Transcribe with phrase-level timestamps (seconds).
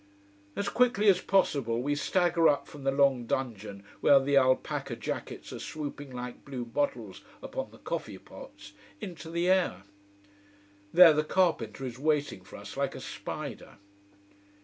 [0.55, 5.53] As quickly as possible we stagger up from the long dungeon where the alpaca jackets
[5.53, 9.83] are swooping like blue bottles upon the coffee pots, into the air.
[10.91, 13.77] There the carpenter is waiting for us, like a spider.